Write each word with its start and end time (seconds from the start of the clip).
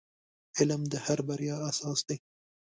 •علم 0.57 0.81
د 0.91 0.93
هر 1.05 1.19
بریا 1.27 1.55
اساس 1.69 1.99
دی. 2.07 2.17